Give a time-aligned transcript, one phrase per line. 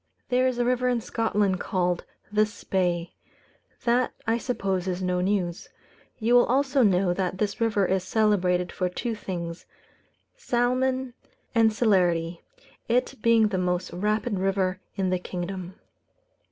[0.29, 3.13] There is a river in Scotland called the Spey;
[3.83, 5.69] that I suppose is no news.
[6.17, 9.67] You will also know that this river is celebrated for two things
[10.35, 11.13] salmon
[11.53, 12.41] and celerity,
[12.89, 15.75] it being the most rapid river in the kingdom.